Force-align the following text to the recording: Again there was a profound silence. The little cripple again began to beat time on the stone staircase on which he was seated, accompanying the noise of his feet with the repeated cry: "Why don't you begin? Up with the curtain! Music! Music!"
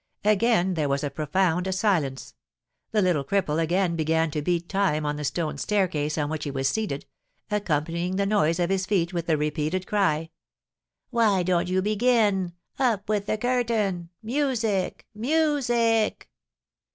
Again 0.23 0.73
there 0.73 0.89
was 0.89 1.03
a 1.03 1.11
profound 1.11 1.71
silence. 1.75 2.33
The 2.91 3.03
little 3.03 3.23
cripple 3.23 3.61
again 3.61 3.95
began 3.95 4.31
to 4.31 4.41
beat 4.41 4.67
time 4.67 5.05
on 5.05 5.15
the 5.15 5.23
stone 5.23 5.59
staircase 5.59 6.17
on 6.17 6.27
which 6.27 6.43
he 6.43 6.49
was 6.49 6.67
seated, 6.67 7.05
accompanying 7.51 8.15
the 8.15 8.25
noise 8.25 8.59
of 8.59 8.71
his 8.71 8.87
feet 8.87 9.13
with 9.13 9.27
the 9.27 9.37
repeated 9.37 9.85
cry: 9.85 10.31
"Why 11.11 11.43
don't 11.43 11.69
you 11.69 11.83
begin? 11.83 12.53
Up 12.79 13.07
with 13.09 13.27
the 13.27 13.37
curtain! 13.37 14.09
Music! 14.23 15.05
Music!" 15.13 16.27